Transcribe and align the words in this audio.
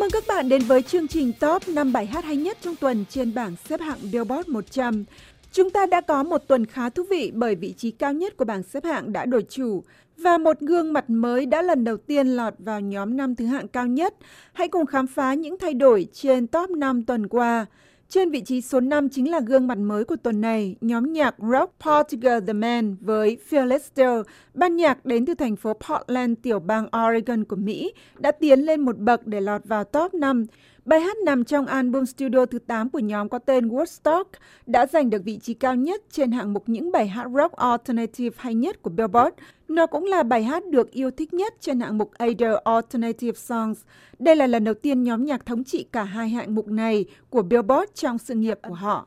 cảm 0.00 0.06
ơn 0.06 0.10
các 0.10 0.24
bạn 0.28 0.48
đến 0.48 0.62
với 0.62 0.82
chương 0.82 1.08
trình 1.08 1.32
top 1.40 1.68
năm 1.68 1.92
bài 1.92 2.06
hát 2.06 2.24
hay 2.24 2.36
nhất 2.36 2.58
trong 2.60 2.76
tuần 2.76 3.04
trên 3.10 3.34
bảng 3.34 3.56
xếp 3.68 3.80
hạng 3.80 3.98
Billboard 4.12 4.48
100. 4.48 5.04
Chúng 5.52 5.70
ta 5.70 5.86
đã 5.86 6.00
có 6.00 6.22
một 6.22 6.38
tuần 6.48 6.66
khá 6.66 6.88
thú 6.88 7.02
vị 7.10 7.30
bởi 7.34 7.54
vị 7.54 7.74
trí 7.76 7.90
cao 7.90 8.12
nhất 8.12 8.36
của 8.36 8.44
bảng 8.44 8.62
xếp 8.62 8.84
hạng 8.84 9.12
đã 9.12 9.26
đổi 9.26 9.44
chủ 9.50 9.82
và 10.16 10.38
một 10.38 10.60
gương 10.60 10.92
mặt 10.92 11.10
mới 11.10 11.46
đã 11.46 11.62
lần 11.62 11.84
đầu 11.84 11.96
tiên 11.96 12.26
lọt 12.26 12.54
vào 12.58 12.80
nhóm 12.80 13.16
năm 13.16 13.34
thứ 13.34 13.46
hạng 13.46 13.68
cao 13.68 13.86
nhất. 13.86 14.14
Hãy 14.52 14.68
cùng 14.68 14.86
khám 14.86 15.06
phá 15.06 15.34
những 15.34 15.58
thay 15.58 15.74
đổi 15.74 16.06
trên 16.12 16.46
top 16.46 16.70
5 16.70 17.04
tuần 17.04 17.28
qua. 17.28 17.66
Trên 18.10 18.30
vị 18.30 18.40
trí 18.40 18.60
số 18.60 18.80
5 18.80 19.08
chính 19.08 19.30
là 19.30 19.40
gương 19.40 19.66
mặt 19.66 19.78
mới 19.78 20.04
của 20.04 20.16
tuần 20.16 20.40
này, 20.40 20.76
nhóm 20.80 21.12
nhạc 21.12 21.34
rock 21.38 21.72
Portugal 21.80 22.40
The 22.46 22.52
Man 22.52 22.96
với 23.00 23.38
Fearless 23.50 24.24
ban 24.54 24.76
nhạc 24.76 25.04
đến 25.04 25.26
từ 25.26 25.34
thành 25.34 25.56
phố 25.56 25.72
Portland, 25.72 26.38
tiểu 26.42 26.60
bang 26.60 26.88
Oregon 27.06 27.44
của 27.44 27.56
Mỹ, 27.56 27.92
đã 28.18 28.32
tiến 28.32 28.60
lên 28.60 28.80
một 28.80 28.98
bậc 28.98 29.26
để 29.26 29.40
lọt 29.40 29.64
vào 29.64 29.84
top 29.84 30.14
5. 30.14 30.46
Bài 30.84 31.00
hát 31.00 31.16
nằm 31.24 31.44
trong 31.44 31.66
album 31.66 32.04
studio 32.04 32.46
thứ 32.46 32.58
8 32.58 32.90
của 32.90 32.98
nhóm 32.98 33.28
có 33.28 33.38
tên 33.38 33.68
Woodstock 33.68 34.24
đã 34.66 34.86
giành 34.86 35.10
được 35.10 35.22
vị 35.24 35.38
trí 35.38 35.54
cao 35.54 35.74
nhất 35.74 36.02
trên 36.10 36.32
hạng 36.32 36.52
mục 36.52 36.68
những 36.68 36.92
bài 36.92 37.08
hát 37.08 37.26
rock 37.36 37.56
alternative 37.56 38.36
hay 38.36 38.54
nhất 38.54 38.82
của 38.82 38.90
Billboard. 38.90 39.34
Nó 39.68 39.86
cũng 39.86 40.04
là 40.04 40.22
bài 40.22 40.42
hát 40.42 40.66
được 40.66 40.90
yêu 40.90 41.10
thích 41.10 41.34
nhất 41.34 41.54
trên 41.60 41.80
hạng 41.80 41.98
mục 41.98 42.10
Ada 42.18 42.52
Alternative 42.64 43.36
Songs. 43.36 43.78
Đây 44.18 44.36
là 44.36 44.46
lần 44.46 44.64
đầu 44.64 44.74
tiên 44.74 45.02
nhóm 45.02 45.24
nhạc 45.24 45.46
thống 45.46 45.64
trị 45.64 45.86
cả 45.92 46.04
hai 46.04 46.28
hạng 46.28 46.54
mục 46.54 46.68
này 46.68 47.04
của 47.30 47.42
Billboard 47.42 47.92
trong 47.94 48.18
sự 48.18 48.34
nghiệp 48.34 48.58
của 48.62 48.74
họ. 48.74 49.06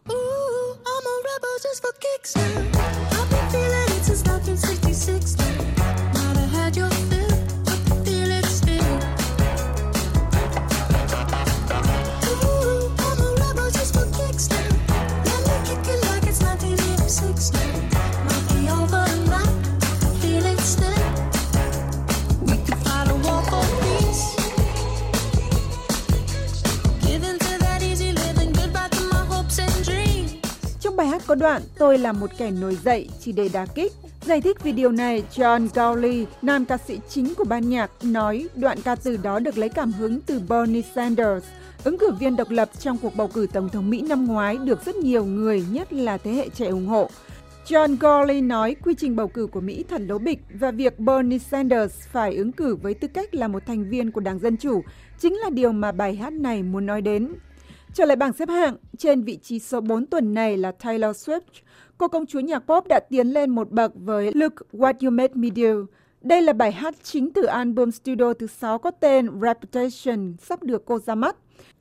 bài 5.38 5.53
có 31.34 31.38
đoạn 31.38 31.62
tôi 31.78 31.98
là 31.98 32.12
một 32.12 32.30
kẻ 32.38 32.52
nổi 32.52 32.78
dậy 32.84 33.10
chỉ 33.20 33.32
để 33.32 33.50
đá 33.54 33.66
kích. 33.66 33.92
Giải 34.22 34.42
thích 34.42 34.64
vì 34.64 34.72
điều 34.72 34.92
này, 34.92 35.24
John 35.36 35.68
Gowley, 35.68 36.26
nam 36.42 36.66
ca 36.66 36.78
sĩ 36.78 37.00
chính 37.10 37.34
của 37.36 37.44
ban 37.44 37.70
nhạc, 37.70 37.92
nói 38.04 38.48
đoạn 38.56 38.82
ca 38.82 38.96
từ 38.96 39.18
đó 39.18 39.40
được 39.40 39.58
lấy 39.58 39.70
cảm 39.70 39.92
hứng 39.92 40.22
từ 40.22 40.42
Bernie 40.50 40.82
Sanders, 40.96 41.46
ứng 41.84 41.98
cử 41.98 42.12
viên 42.20 42.36
độc 42.36 42.50
lập 42.50 42.70
trong 42.80 42.98
cuộc 43.02 43.16
bầu 43.16 43.28
cử 43.28 43.48
Tổng 43.54 43.70
thống 43.70 43.90
Mỹ 43.90 44.02
năm 44.02 44.26
ngoái 44.26 44.58
được 44.58 44.86
rất 44.86 44.96
nhiều 44.96 45.26
người, 45.26 45.66
nhất 45.72 45.94
là 45.94 46.18
thế 46.18 46.32
hệ 46.32 46.50
trẻ 46.50 46.66
ủng 46.66 46.88
hộ. 46.88 47.10
John 47.68 47.98
Gawley 47.98 48.48
nói 48.48 48.76
quy 48.84 48.94
trình 48.98 49.16
bầu 49.16 49.28
cử 49.28 49.48
của 49.48 49.62
Mỹ 49.62 49.86
thật 49.90 50.02
lố 50.08 50.18
bịch 50.18 50.40
và 50.54 50.72
việc 50.72 51.00
Bernie 51.00 51.40
Sanders 51.40 51.94
phải 52.12 52.36
ứng 52.36 52.52
cử 52.52 52.76
với 52.76 52.94
tư 52.94 53.08
cách 53.08 53.36
là 53.36 53.48
một 53.48 53.66
thành 53.66 53.90
viên 53.90 54.12
của 54.12 54.22
Đảng 54.22 54.40
Dân 54.40 54.58
Chủ 54.58 54.84
chính 55.20 55.34
là 55.34 55.50
điều 55.50 55.72
mà 55.72 55.92
bài 55.92 56.16
hát 56.16 56.34
này 56.34 56.64
muốn 56.64 56.86
nói 56.86 57.02
đến. 57.02 57.34
Trở 57.94 58.06
lại 58.06 58.16
bảng 58.16 58.34
xếp 58.34 58.50
hạng, 58.50 58.76
trên 58.98 59.22
vị 59.22 59.38
trí 59.38 59.60
số 59.60 59.82
4 59.82 60.06
tuần 60.06 60.34
này 60.34 60.58
là 60.58 60.72
Taylor 60.72 61.30
Swift. 61.30 61.40
Cô 61.98 62.08
công 62.08 62.26
chúa 62.26 62.40
nhạc 62.40 62.60
pop 62.60 62.88
đã 62.88 63.00
tiến 63.10 63.28
lên 63.28 63.50
một 63.50 63.72
bậc 63.72 63.92
với 63.96 64.32
Look 64.34 64.54
What 64.72 64.94
You 65.02 65.10
Made 65.10 65.34
Me 65.34 65.50
Do. 65.56 65.74
Đây 66.22 66.42
là 66.42 66.54
bài 66.54 66.72
hát 66.72 66.96
chính 67.04 67.34
từ 67.34 67.44
album 67.44 67.92
studio 67.92 68.34
thứ 68.34 68.48
6 68.48 68.78
có 68.78 68.92
tên 68.92 69.30
Reputation 69.42 70.36
sắp 70.42 70.64
được 70.64 70.86
cô 70.86 71.00
ra 71.00 71.16
mắt. 71.16 71.36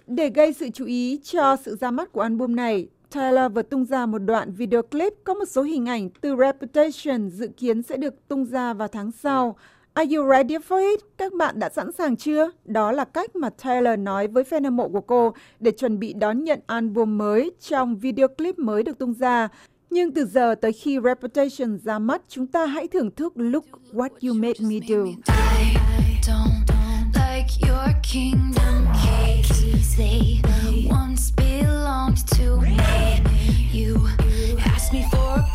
Để 0.06 0.30
gây 0.30 0.52
sự 0.52 0.68
chú 0.70 0.84
ý 0.84 1.20
cho 1.22 1.56
sự 1.56 1.76
ra 1.76 1.90
mắt 1.90 2.12
của 2.12 2.20
album 2.20 2.56
này, 2.56 2.88
Taylor 3.14 3.52
vừa 3.52 3.62
tung 3.62 3.84
ra 3.84 4.06
một 4.06 4.18
đoạn 4.18 4.52
video 4.52 4.82
clip 4.82 5.12
có 5.24 5.34
một 5.34 5.48
số 5.48 5.62
hình 5.62 5.88
ảnh 5.88 6.10
từ 6.20 6.36
Reputation 6.36 7.30
dự 7.30 7.48
kiến 7.56 7.82
sẽ 7.82 7.96
được 7.96 8.28
tung 8.28 8.44
ra 8.44 8.74
vào 8.74 8.88
tháng 8.88 9.12
sau. 9.12 9.56
Are 9.94 10.16
you 10.16 10.30
ready 10.30 10.56
for 10.68 10.90
it? 10.90 11.00
Các 11.18 11.32
bạn 11.32 11.58
đã 11.58 11.68
sẵn 11.68 11.92
sàng 11.92 12.16
chưa? 12.16 12.50
Đó 12.64 12.92
là 12.92 13.04
cách 13.04 13.36
mà 13.36 13.50
Taylor 13.50 13.98
nói 13.98 14.28
với 14.28 14.44
fan 14.44 14.64
hâm 14.64 14.76
mộ 14.76 14.88
của 14.88 15.00
cô 15.00 15.34
để 15.60 15.70
chuẩn 15.70 15.98
bị 15.98 16.12
đón 16.12 16.44
nhận 16.44 16.60
album 16.66 17.18
mới 17.18 17.50
trong 17.60 17.98
video 17.98 18.28
clip 18.28 18.58
mới 18.58 18.82
được 18.82 18.98
tung 18.98 19.14
ra. 19.14 19.48
Nhưng 19.90 20.14
từ 20.14 20.24
giờ 20.24 20.54
tới 20.54 20.72
khi 20.72 20.98
Reputation 21.04 21.78
ra 21.84 21.98
mắt, 21.98 22.22
chúng 22.28 22.46
ta 22.46 22.66
hãy 22.66 22.88
thưởng 22.88 23.10
thức 23.10 23.32
Look 23.36 23.64
What 23.92 24.08
You 24.22 24.34
Made 24.34 24.60
Me 24.60 24.76
Do. 24.88 25.04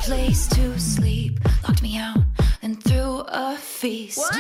place 0.07 0.47
to 0.47 0.79
sleep, 0.79 1.06
feast. 3.57 4.17
What? 4.17 4.35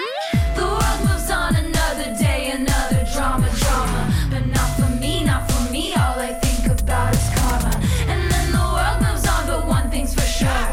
The 0.55 0.63
world 0.63 0.99
moves 1.07 1.29
on 1.31 1.55
another 1.55 2.15
day, 2.19 2.51
another 2.51 3.05
drama, 3.13 3.49
drama. 3.61 4.01
But 4.31 4.45
not 4.47 4.69
for 4.77 4.89
me, 5.01 5.23
not 5.23 5.51
for 5.51 5.71
me. 5.71 5.93
All 5.95 6.19
I 6.19 6.33
think 6.43 6.79
about 6.79 7.13
is 7.13 7.29
karma. 7.35 7.73
And 8.11 8.31
then 8.31 8.51
the 8.51 8.65
world 8.75 8.97
moves 9.01 9.25
on, 9.27 9.47
but 9.47 9.67
one 9.67 9.89
thing's 9.91 10.13
for 10.13 10.27
sure. 10.39 10.67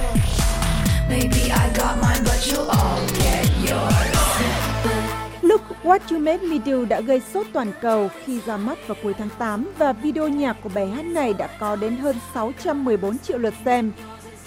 Maybe 1.08 1.50
I 1.52 1.72
got 1.76 2.00
mine, 2.02 2.22
but 2.24 2.40
you'll 2.46 2.70
all 2.70 3.00
get 3.08 3.46
yours. 3.68 4.04
Look 5.42 5.62
What 5.82 6.00
You 6.10 6.18
Made 6.18 6.42
Me 6.42 6.58
Do 6.58 6.84
đã 6.84 7.00
gây 7.00 7.20
sốt 7.34 7.46
toàn 7.52 7.72
cầu 7.80 8.10
khi 8.24 8.40
ra 8.46 8.56
mắt 8.56 8.78
vào 8.86 8.96
cuối 9.02 9.14
tháng 9.18 9.28
8 9.38 9.72
và 9.78 9.92
video 9.92 10.28
nhạc 10.28 10.56
của 10.62 10.70
bài 10.74 10.86
hát 10.86 11.04
này 11.04 11.34
đã 11.34 11.46
có 11.46 11.76
đến 11.76 11.96
hơn 11.96 12.16
614 12.34 13.18
triệu 13.18 13.38
lượt 13.38 13.54
xem 13.64 13.92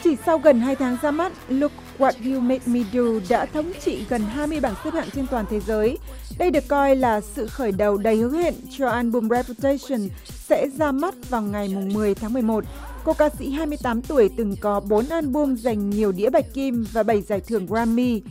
chỉ 0.03 0.15
sau 0.25 0.37
gần 0.37 0.59
2 0.59 0.75
tháng 0.75 0.97
ra 1.01 1.11
mắt, 1.11 1.31
Look 1.49 1.71
What 1.97 2.33
You 2.33 2.39
Made 2.39 2.65
Me 2.65 2.79
Do 2.93 3.01
đã 3.29 3.45
thống 3.45 3.71
trị 3.81 4.05
gần 4.09 4.21
20 4.21 4.59
bảng 4.59 4.73
xếp 4.83 4.93
hạng 4.93 5.09
trên 5.15 5.27
toàn 5.27 5.45
thế 5.49 5.59
giới. 5.59 5.97
Đây 6.37 6.51
được 6.51 6.67
coi 6.67 6.95
là 6.95 7.21
sự 7.21 7.47
khởi 7.47 7.71
đầu 7.71 7.97
đầy 7.97 8.17
hứa 8.17 8.37
hẹn 8.37 8.53
cho 8.77 8.89
album 8.89 9.29
Reputation 9.29 10.09
sẽ 10.27 10.67
ra 10.77 10.91
mắt 10.91 11.15
vào 11.29 11.41
ngày 11.41 11.67
10 11.93 12.15
tháng 12.15 12.33
11. 12.33 12.63
Cô 13.03 13.13
ca 13.13 13.29
sĩ 13.29 13.49
28 13.49 14.01
tuổi 14.01 14.29
từng 14.37 14.55
có 14.61 14.79
4 14.79 15.05
album 15.09 15.55
giành 15.55 15.89
nhiều 15.89 16.11
đĩa 16.11 16.29
bạch 16.29 16.53
kim 16.53 16.85
và 16.93 17.03
7 17.03 17.21
giải 17.21 17.41
thưởng 17.41 17.65
Grammy. 17.65 18.21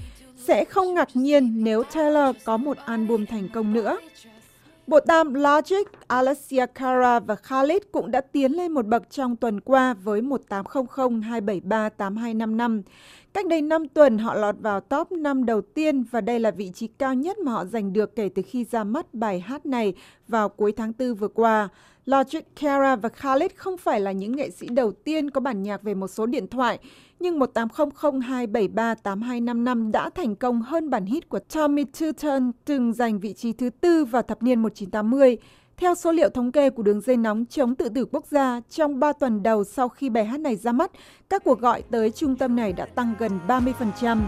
Sẽ 0.49 0.65
không 0.65 0.94
ngạc 0.94 1.09
nhiên 1.15 1.65
nếu 1.65 1.82
Taylor 1.82 2.37
có 2.44 2.56
một 2.56 2.76
album 2.84 3.26
thành 3.26 3.49
công 3.49 3.72
nữa. 3.72 3.99
Bộ 4.86 5.00
tam 5.00 5.34
Logic, 5.34 5.86
Alessia 6.06 6.66
Cara 6.74 7.20
và 7.20 7.34
Khalid 7.34 7.82
cũng 7.92 8.10
đã 8.10 8.20
tiến 8.20 8.52
lên 8.52 8.72
một 8.72 8.86
bậc 8.86 9.10
trong 9.10 9.36
tuần 9.36 9.60
qua 9.60 9.94
với 9.94 10.22
1800 10.22 11.20
273 11.20 11.88
8255. 11.88 12.82
Cách 13.32 13.46
đây 13.46 13.62
5 13.62 13.88
tuần 13.88 14.19
họ 14.19 14.34
lọt 14.34 14.54
vào 14.60 14.80
top 14.80 15.12
5 15.12 15.46
đầu 15.46 15.60
tiên 15.60 16.04
và 16.10 16.20
đây 16.20 16.41
là 16.41 16.50
vị 16.50 16.70
trí 16.75 16.86
cao 16.86 17.14
nhất 17.14 17.38
mà 17.38 17.52
họ 17.52 17.64
giành 17.64 17.92
được 17.92 18.16
kể 18.16 18.28
từ 18.34 18.42
khi 18.46 18.64
ra 18.64 18.84
mắt 18.84 19.14
bài 19.14 19.41
hát 19.41 19.66
này 19.66 19.94
vào 20.28 20.48
cuối 20.48 20.72
tháng 20.72 20.92
4 20.98 21.14
vừa 21.14 21.28
qua. 21.28 21.69
Logic, 22.04 22.56
Cara 22.60 22.96
và 22.96 23.08
Khalid 23.08 23.50
không 23.56 23.76
phải 23.76 24.00
là 24.00 24.12
những 24.12 24.36
nghệ 24.36 24.50
sĩ 24.50 24.69
đầu 24.69 24.92
tiên 24.92 25.30
có 25.30 25.41
bản 25.41 25.62
nhạc 25.62 25.82
về 25.82 25.94
một 25.94 26.08
số 26.08 26.26
điện 26.26 26.46
thoại, 26.48 26.78
nhưng 27.21 27.38
18002738255 27.38 29.91
đã 29.91 30.10
thành 30.10 30.37
công 30.37 30.62
hơn 30.62 30.91
bản 30.91 31.06
hit 31.06 31.28
của 31.28 31.38
Tommy 31.38 31.84
Tutton 31.84 32.53
từng 32.65 32.93
giành 32.93 33.21
vị 33.21 33.32
trí 33.32 33.53
thứ 33.53 33.71
tư 33.81 34.04
vào 34.04 34.22
thập 34.22 34.43
niên 34.43 34.62
1980. 34.62 35.37
Theo 35.76 35.94
số 35.94 36.12
liệu 36.12 36.28
thống 36.28 36.53
kê 36.53 36.71
của 36.71 36.82
đường 36.82 37.00
dây 37.00 37.16
nóng 37.16 37.44
chống 37.50 37.75
tự 37.75 37.88
tử 37.88 38.05
quốc 38.05 38.26
gia, 38.26 38.60
trong 38.71 39.00
3 39.00 39.12
tuần 39.12 39.43
đầu 39.43 39.65
sau 39.65 39.88
khi 39.88 40.10
bài 40.10 40.25
hát 40.25 40.41
này 40.41 40.56
ra 40.56 40.72
mắt, 40.72 40.90
các 41.29 41.44
cuộc 41.44 41.61
gọi 41.61 41.82
tới 41.90 42.11
trung 42.11 42.37
tâm 42.37 42.56
này 42.56 42.73
đã 42.73 42.87
tăng 42.87 43.14
gần 43.19 43.38
30%. 43.49 44.19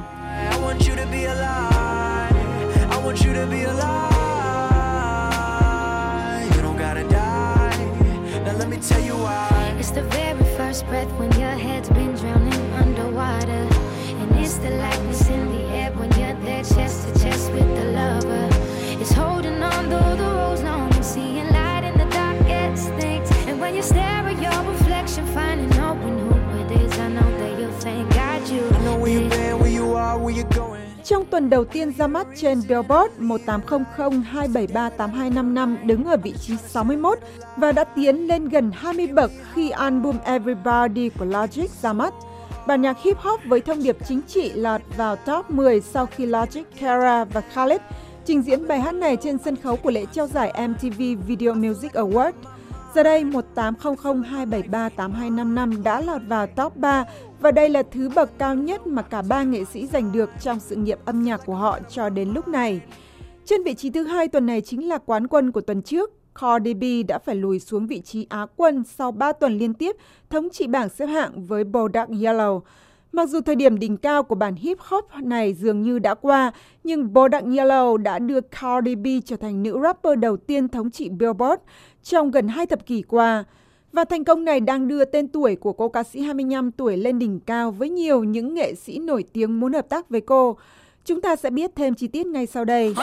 Tuần 31.39 31.51
đầu 31.51 31.65
tiên 31.65 31.93
ra 31.99 32.07
mắt 32.07 32.27
trên 32.37 32.61
Billboard 32.69 33.13
1800-273-8255 33.19 35.87
đứng 35.87 36.05
ở 36.05 36.17
vị 36.17 36.35
trí 36.41 36.57
61 36.57 37.19
và 37.57 37.73
đã 37.73 37.85
tiến 37.85 38.29
lên 38.29 38.49
gần 38.49 38.71
20 38.75 39.07
bậc 39.07 39.31
khi 39.55 39.71
album 39.71 40.17
Everybody 40.25 41.09
của 41.09 41.25
Logic 41.25 41.71
ra 41.83 41.93
mắt. 41.93 42.15
Bản 42.67 42.83
nhạc 42.83 43.03
hip 43.03 43.19
hop 43.19 43.41
với 43.45 43.61
thông 43.61 43.83
điệp 43.83 43.97
chính 44.09 44.21
trị 44.29 44.53
lọt 44.53 44.81
vào 44.97 45.17
top 45.17 45.51
10 45.51 45.81
sau 45.81 46.07
khi 46.07 46.27
Logic, 46.27 46.63
Kara 46.81 47.25
và 47.25 47.41
Khaled 47.41 47.81
trình 48.25 48.43
diễn 48.43 48.69
bài 48.69 48.81
hát 48.81 48.95
này 48.95 49.17
trên 49.17 49.39
sân 49.45 49.57
khấu 49.57 49.77
của 49.77 49.91
lễ 49.91 50.05
trao 50.13 50.27
giải 50.27 50.69
MTV 50.69 51.03
Video 51.27 51.55
Music 51.55 51.93
Award. 51.93 52.33
Giờ 52.95 53.03
đây, 53.03 53.25
18002738255 53.55 55.83
đã 55.83 56.01
lọt 56.01 56.21
vào 56.29 56.47
top 56.47 56.77
3 56.77 57.05
và 57.41 57.51
đây 57.51 57.69
là 57.69 57.83
thứ 57.91 58.11
bậc 58.15 58.39
cao 58.39 58.55
nhất 58.55 58.87
mà 58.87 59.03
cả 59.03 59.23
ba 59.23 59.43
nghệ 59.43 59.65
sĩ 59.65 59.87
giành 59.87 60.13
được 60.13 60.31
trong 60.41 60.61
sự 60.61 60.77
nghiệp 60.77 60.99
âm 61.05 61.23
nhạc 61.23 61.41
của 61.47 61.55
họ 61.55 61.79
cho 61.89 62.09
đến 62.09 62.29
lúc 62.29 62.49
này. 62.49 62.81
Trên 63.45 63.65
vị 63.65 63.75
trí 63.75 63.91
thứ 63.91 64.05
hai 64.05 64.29
tuần 64.29 64.47
này 64.47 64.61
chính 64.61 64.89
là 64.89 64.99
quán 64.99 65.27
quân 65.27 65.53
của 65.53 65.61
tuần 65.61 65.83
trước. 65.83 66.11
Cardi 66.41 66.75
B 66.75 66.85
đã 67.09 67.19
phải 67.19 67.35
lùi 67.35 67.61
xuống 67.61 67.87
vị 67.87 68.01
trí 68.01 68.27
Á 68.29 68.47
quân 68.57 68.85
sau 68.85 69.13
3 69.13 69.33
tuần 69.33 69.59
liên 69.59 69.75
tiếp 69.75 69.97
thống 70.31 70.49
trị 70.51 70.67
bảng 70.67 70.89
xếp 70.89 71.07
hạng 71.07 71.47
với 71.47 71.65
Bodak 71.65 72.09
Yellow. 72.09 72.61
Mặc 73.13 73.29
dù 73.29 73.41
thời 73.41 73.55
điểm 73.55 73.79
đỉnh 73.79 73.97
cao 73.97 74.23
của 74.23 74.35
bản 74.35 74.55
hip 74.55 74.79
hop 74.81 75.05
này 75.23 75.55
dường 75.55 75.83
như 75.83 75.99
đã 75.99 76.15
qua, 76.15 76.53
nhưng 76.85 77.13
Bodak 77.13 77.45
Yellow 77.45 77.97
đã 77.97 78.19
đưa 78.19 78.41
Cardi 78.41 78.95
B 78.95 79.07
trở 79.25 79.37
thành 79.37 79.63
nữ 79.63 79.79
rapper 79.83 80.19
đầu 80.19 80.37
tiên 80.37 80.69
thống 80.69 80.91
trị 80.91 81.09
Billboard 81.09 81.63
trong 82.03 82.31
gần 82.31 82.49
hai 82.49 82.67
thập 82.67 82.87
kỷ 82.87 83.03
qua. 83.03 83.45
Và 83.93 84.05
thành 84.05 84.25
công 84.25 84.45
này 84.45 84.61
đang 84.61 84.89
đưa 84.89 85.05
tên 85.05 85.29
tuổi 85.29 85.57
của 85.57 85.73
cô 85.73 85.89
ca 85.89 86.03
sĩ 86.03 86.21
25 86.21 86.71
tuổi 86.71 86.97
lên 86.97 87.19
đỉnh 87.19 87.41
cao 87.41 87.71
với 87.71 87.91
nhiều 87.91 88.25
những 88.25 88.55
nghệ 88.55 88.75
sĩ 88.75 88.99
nổi 88.99 89.25
tiếng 89.33 89.61
muốn 89.61 89.73
hợp 89.73 89.89
tác 89.89 90.11
với 90.11 90.21
cô. 90.21 90.57
Chúng 91.05 91.21
ta 91.21 91.37
sẽ 91.37 91.51
biết 91.51 91.71
thêm 91.77 91.95
chi 91.95 92.09
tiết 92.09 92.27
ngay 92.27 92.47
sau 92.47 92.65
đây. 92.65 92.95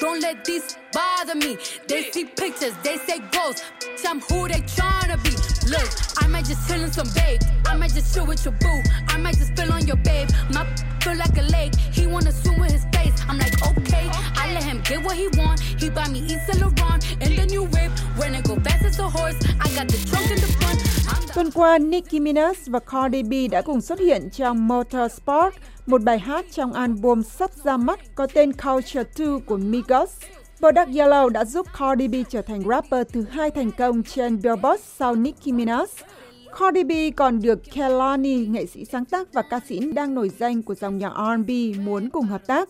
Don't 0.00 0.16
in 0.16 0.22
in. 0.22 0.28
I 0.28 0.34
let 0.34 0.44
these 0.44 0.78
bother 0.92 1.34
me. 1.34 1.56
They 1.88 2.10
see 2.10 2.24
pictures, 2.24 2.74
they 2.82 2.96
say 2.98 3.20
ghosts. 3.30 3.62
I'm 4.06 4.20
who 4.20 4.48
they 4.48 4.60
trying 4.60 5.10
to 5.10 5.18
be. 5.22 5.30
Look, 5.68 5.88
I 6.22 6.26
might 6.28 6.46
just 6.46 6.68
chill 6.68 6.82
in 6.82 6.92
some 6.92 7.08
babe. 7.14 7.40
I 7.66 7.76
might 7.76 7.92
just 7.92 8.14
chill 8.14 8.26
with 8.26 8.44
your 8.44 8.54
boo. 8.60 8.82
I 9.08 9.18
might 9.18 9.36
just 9.36 9.52
spill 9.52 9.72
on 9.72 9.86
your 9.86 9.96
babe. 9.96 10.28
My 10.52 10.66
feel 11.02 11.16
like 11.16 11.36
a 11.38 11.42
lake. 11.52 11.74
He 11.76 12.06
wanna 12.06 12.32
swim 12.32 12.60
with 12.60 12.72
his 12.72 12.84
face. 12.92 13.14
I'm 13.28 13.38
like, 13.38 13.54
okay. 13.66 14.08
I 14.36 14.52
let 14.54 14.64
him 14.64 14.80
get 14.84 15.04
what 15.04 15.16
he 15.16 15.28
want. 15.38 15.60
He 15.60 15.90
buy 15.90 16.08
me 16.08 16.20
East 16.20 16.48
Laurent 16.60 17.04
and 17.20 17.36
the 17.36 17.46
new 17.46 17.64
whip. 17.64 17.90
When 18.16 18.34
it 18.34 18.44
go 18.44 18.56
fast 18.56 18.84
as 18.84 18.98
a 18.98 19.08
horse, 19.08 19.36
I 19.60 19.68
got 19.74 19.88
the 19.88 19.98
trunk 20.08 20.30
in 20.30 20.40
the 20.40 20.46
front. 20.58 20.78
Tuần 21.34 21.50
qua, 21.50 21.78
Nicki 21.78 22.20
Minaj 22.20 22.56
và 22.66 22.80
Cardi 22.80 23.22
B 23.22 23.50
đã 23.50 23.62
cùng 23.62 23.80
xuất 23.80 23.98
hiện 24.00 24.30
trong 24.30 24.68
Motorsport, 24.68 25.54
một 25.88 26.02
bài 26.02 26.18
hát 26.18 26.46
trong 26.50 26.72
album 26.72 27.22
sắp 27.22 27.50
ra 27.64 27.76
mắt 27.76 28.00
có 28.14 28.26
tên 28.34 28.52
Culture 28.52 29.02
2 29.18 29.26
của 29.46 29.56
Migos. 29.56 30.10
Bodak 30.60 30.88
Yellow 30.88 31.28
đã 31.28 31.44
giúp 31.44 31.66
Cardi 31.78 32.08
B 32.08 32.14
trở 32.28 32.42
thành 32.42 32.62
rapper 32.68 33.06
thứ 33.12 33.24
hai 33.30 33.50
thành 33.50 33.70
công 33.78 34.02
trên 34.02 34.42
Billboard 34.42 34.82
sau 34.98 35.14
Nicki 35.14 35.46
Minaj. 35.46 35.86
Cardi 36.58 36.84
B 36.84 37.16
còn 37.16 37.42
được 37.42 37.58
Kehlani, 37.72 38.46
nghệ 38.46 38.66
sĩ 38.66 38.84
sáng 38.84 39.04
tác 39.04 39.32
và 39.32 39.42
ca 39.42 39.60
sĩ 39.68 39.92
đang 39.92 40.14
nổi 40.14 40.30
danh 40.38 40.62
của 40.62 40.74
dòng 40.74 40.98
nhạc 40.98 41.12
R&B 41.16 41.50
muốn 41.80 42.10
cùng 42.10 42.24
hợp 42.24 42.46
tác. 42.46 42.68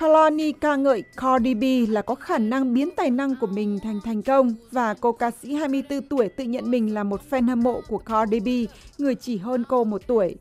Kehlani 0.00 0.52
ca 0.52 0.76
ngợi 0.76 1.02
Cardi 1.16 1.54
B 1.54 1.64
là 1.88 2.02
có 2.02 2.14
khả 2.14 2.38
năng 2.38 2.74
biến 2.74 2.90
tài 2.96 3.10
năng 3.10 3.36
của 3.40 3.46
mình 3.46 3.78
thành 3.82 4.00
thành 4.04 4.22
công 4.22 4.54
và 4.70 4.94
cô 4.94 5.12
ca 5.12 5.30
sĩ 5.42 5.54
24 5.54 6.02
tuổi 6.02 6.28
tự 6.28 6.44
nhận 6.44 6.70
mình 6.70 6.94
là 6.94 7.02
một 7.02 7.20
fan 7.30 7.48
hâm 7.48 7.62
mộ 7.62 7.80
của 7.88 7.98
Cardi 7.98 8.40
B, 8.40 8.48
người 8.98 9.14
chỉ 9.14 9.36
hơn 9.36 9.64
cô 9.68 9.84
một 9.84 10.06
tuổi. 10.06 10.36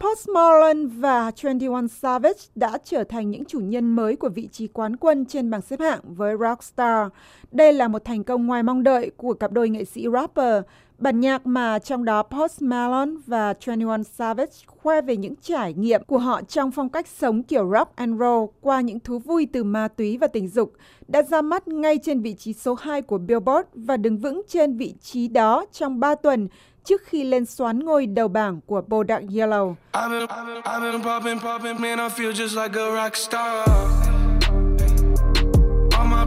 Post 0.00 0.28
Malone 0.28 0.84
và 0.96 1.32
21 1.42 1.84
Savage 1.90 2.40
đã 2.54 2.78
trở 2.84 3.04
thành 3.04 3.30
những 3.30 3.44
chủ 3.44 3.60
nhân 3.60 3.96
mới 3.96 4.16
của 4.16 4.28
vị 4.28 4.48
trí 4.52 4.66
quán 4.66 4.96
quân 4.96 5.26
trên 5.26 5.50
bảng 5.50 5.62
xếp 5.62 5.80
hạng 5.80 6.00
với 6.04 6.36
Rockstar. 6.40 7.08
Đây 7.52 7.72
là 7.72 7.88
một 7.88 8.04
thành 8.04 8.24
công 8.24 8.46
ngoài 8.46 8.62
mong 8.62 8.82
đợi 8.82 9.10
của 9.16 9.34
cặp 9.34 9.52
đôi 9.52 9.68
nghệ 9.68 9.84
sĩ 9.84 10.06
rapper. 10.12 10.62
Bản 10.98 11.20
nhạc 11.20 11.46
mà 11.46 11.78
trong 11.78 12.04
đó 12.04 12.22
Post 12.22 12.62
Malone 12.62 13.12
và 13.26 13.54
21 13.66 14.06
Savage 14.06 14.52
khoe 14.66 15.00
về 15.00 15.16
những 15.16 15.34
trải 15.42 15.74
nghiệm 15.74 16.04
của 16.04 16.18
họ 16.18 16.42
trong 16.42 16.70
phong 16.70 16.88
cách 16.88 17.06
sống 17.08 17.42
kiểu 17.42 17.70
rock 17.72 17.96
and 17.96 18.20
roll 18.20 18.44
qua 18.60 18.80
những 18.80 19.00
thú 19.00 19.18
vui 19.18 19.46
từ 19.52 19.64
ma 19.64 19.88
túy 19.88 20.18
và 20.18 20.26
tình 20.26 20.48
dục 20.48 20.72
đã 21.08 21.22
ra 21.22 21.42
mắt 21.42 21.68
ngay 21.68 21.98
trên 22.02 22.20
vị 22.20 22.34
trí 22.34 22.52
số 22.52 22.74
2 22.74 23.02
của 23.02 23.18
Billboard 23.18 23.68
và 23.74 23.96
đứng 23.96 24.18
vững 24.18 24.42
trên 24.48 24.76
vị 24.76 24.94
trí 25.00 25.28
đó 25.28 25.64
trong 25.72 26.00
3 26.00 26.14
tuần 26.14 26.48
trước 26.84 27.02
khi 27.04 27.24
lên 27.24 27.46
xoán 27.46 27.84
ngôi 27.84 28.06
đầu 28.06 28.28
bảng 28.28 28.60
của 28.66 28.82
Bodak 28.88 29.22
Yellow. 29.28 29.74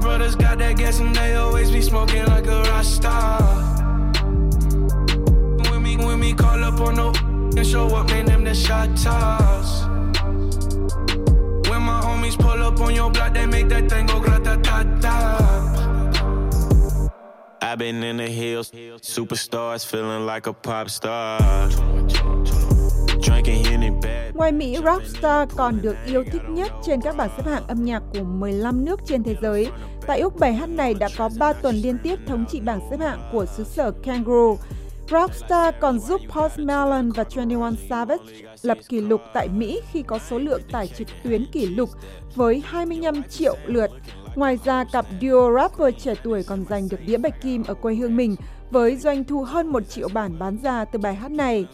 brothers 0.03 0.35
got 0.35 0.59
that 0.59 0.77
gas 0.77 1.00
and 1.00 1.15
they 1.15 1.33
always 1.33 1.71
be 1.71 1.81
smoking 1.81 2.25
like 2.25 2.45
a 2.47 2.61
rock. 2.63 2.83
When 5.71 5.81
me, 5.81 5.97
when 5.97 6.19
me 6.19 6.33
call 6.33 6.63
up 6.63 6.79
on 6.79 6.95
no 6.95 7.13
and 7.56 7.65
show 7.65 7.88
up, 7.88 8.09
man, 8.09 8.25
them 8.25 8.44
the 8.44 8.53
shot 8.53 8.89
toss. 9.03 9.72
I've 17.73 17.79
been 17.79 18.03
in 18.03 18.17
the 18.17 18.27
hills, 18.27 18.71
superstars 19.01 19.83
feeling 19.83 20.27
like 20.27 20.47
a 20.47 20.53
pop 20.53 20.89
star. 20.89 21.41
Ngoài 24.33 24.51
Mỹ, 24.51 24.77
Rockstar 24.85 25.49
còn 25.55 25.81
được 25.81 25.95
yêu 26.05 26.23
thích 26.31 26.41
nhất 26.49 26.71
trên 26.85 27.01
các 27.01 27.17
bảng 27.17 27.29
xếp 27.37 27.45
hạng 27.45 27.67
âm 27.67 27.85
nhạc 27.85 28.03
của 28.13 28.23
15 28.23 28.85
nước 28.85 28.99
trên 29.05 29.23
thế 29.23 29.35
giới. 29.41 29.67
Tại 30.07 30.19
Úc, 30.19 30.39
bài 30.39 30.53
hát 30.53 30.69
này 30.69 30.93
đã 30.93 31.09
có 31.17 31.29
3 31.39 31.53
tuần 31.53 31.75
liên 31.75 31.97
tiếp 32.03 32.19
thống 32.27 32.45
trị 32.51 32.59
bảng 32.59 32.79
xếp 32.89 32.99
hạng 32.99 33.29
của 33.31 33.45
xứ 33.45 33.63
sở 33.63 33.91
Kangaroo. 34.03 34.55
Rockstar 35.09 35.75
còn 35.81 35.99
giúp 35.99 36.21
Post 36.29 36.59
Malone 36.59 37.09
và 37.15 37.23
21 37.35 37.73
Savage 37.89 38.23
lập 38.61 38.77
kỷ 38.89 39.01
lục 39.01 39.21
tại 39.33 39.47
Mỹ 39.47 39.81
khi 39.91 40.03
có 40.07 40.19
số 40.29 40.39
lượng 40.39 40.61
tải 40.71 40.87
trực 40.87 41.07
tuyến 41.23 41.45
kỷ 41.51 41.65
lục 41.65 41.89
với 42.35 42.63
25 42.65 43.23
triệu 43.29 43.55
lượt. 43.65 43.91
Ngoài 44.35 44.59
ra, 44.65 44.83
cặp 44.83 45.06
duo 45.21 45.53
rapper 45.56 45.95
trẻ 46.03 46.13
tuổi 46.24 46.44
còn 46.44 46.65
giành 46.69 46.89
được 46.89 47.00
đĩa 47.06 47.18
bạch 47.18 47.41
kim 47.41 47.63
ở 47.63 47.74
quê 47.74 47.95
hương 47.95 48.15
mình 48.15 48.35
với 48.71 48.95
doanh 48.95 49.24
thu 49.24 49.44
hơn 49.44 49.68
1 49.68 49.89
triệu 49.89 50.07
bản 50.13 50.39
bán 50.39 50.57
ra 50.63 50.85
từ 50.85 51.00
bài 51.00 51.15
hát 51.15 51.31
này. 51.31 51.65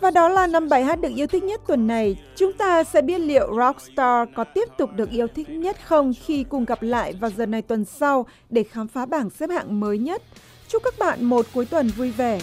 Và 0.00 0.10
đó 0.10 0.28
là 0.28 0.46
năm 0.46 0.68
bài 0.68 0.84
hát 0.84 1.00
được 1.00 1.12
yêu 1.16 1.26
thích 1.26 1.44
nhất 1.44 1.60
tuần 1.66 1.86
này. 1.86 2.16
Chúng 2.36 2.52
ta 2.52 2.84
sẽ 2.84 3.02
biết 3.02 3.18
liệu 3.18 3.56
Rockstar 3.56 4.28
có 4.36 4.44
tiếp 4.44 4.68
tục 4.78 4.90
được 4.96 5.10
yêu 5.10 5.26
thích 5.34 5.50
nhất 5.50 5.76
không 5.84 6.12
khi 6.24 6.44
cùng 6.44 6.64
gặp 6.64 6.82
lại 6.82 7.12
vào 7.20 7.30
giờ 7.30 7.46
này 7.46 7.62
tuần 7.62 7.84
sau 7.84 8.26
để 8.50 8.62
khám 8.62 8.88
phá 8.88 9.06
bảng 9.06 9.30
xếp 9.30 9.50
hạng 9.50 9.80
mới 9.80 9.98
nhất. 9.98 10.22
Chúc 10.68 10.82
các 10.84 10.94
bạn 10.98 11.24
một 11.24 11.46
cuối 11.54 11.64
tuần 11.64 11.88
vui 11.88 12.10
vẻ. 12.10 12.40